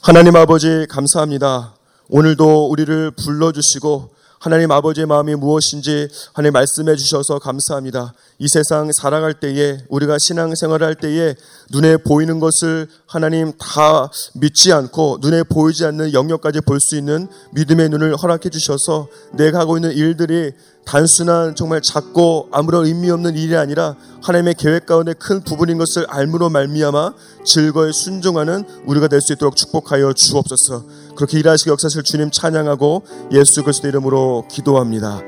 하나님 0.00 0.36
아버지 0.36 0.86
감사합니다. 0.88 1.74
오늘도 2.08 2.68
우리를 2.68 3.10
불러주시고 3.10 4.10
하나님 4.40 4.70
아버지의 4.70 5.04
마음이 5.06 5.34
무엇인지 5.34 6.08
하나님 6.32 6.54
말씀해 6.54 6.96
주셔서 6.96 7.38
감사합니다. 7.38 8.14
이 8.38 8.48
세상 8.48 8.90
살아갈 8.90 9.34
때에 9.34 9.76
우리가 9.90 10.16
신앙생활을 10.18 10.86
할 10.86 10.94
때에 10.94 11.34
눈에 11.70 11.98
보이는 11.98 12.40
것을 12.40 12.88
하나님 13.06 13.52
다 13.58 14.10
믿지 14.32 14.72
않고 14.72 15.18
눈에 15.20 15.42
보이지 15.42 15.84
않는 15.84 16.14
영역까지 16.14 16.62
볼 16.62 16.80
수 16.80 16.96
있는 16.96 17.28
믿음의 17.52 17.90
눈을 17.90 18.16
허락해 18.16 18.48
주셔서 18.48 19.08
내가 19.34 19.58
하고 19.58 19.76
있는 19.76 19.92
일들이 19.92 20.52
단순한 20.86 21.54
정말 21.54 21.82
작고 21.82 22.48
아무런 22.50 22.86
의미 22.86 23.10
없는 23.10 23.36
일이 23.36 23.54
아니라 23.54 23.94
하나님의 24.22 24.54
계획 24.54 24.86
가운데 24.86 25.12
큰 25.12 25.42
부분인 25.44 25.76
것을 25.76 26.06
알므로 26.08 26.48
말미암아 26.48 27.12
즐거이 27.44 27.92
순종하는 27.92 28.64
우리가 28.86 29.08
될 29.08 29.20
수 29.20 29.34
있도록 29.34 29.54
축복하여 29.54 30.14
주옵소서. 30.14 30.84
그렇게 31.20 31.38
일하시기 31.38 31.68
역사실 31.68 32.02
주님 32.02 32.30
찬양하고 32.30 33.02
예수 33.32 33.62
그리스도 33.62 33.88
이름으로 33.88 34.46
기도합니다. 34.50 35.20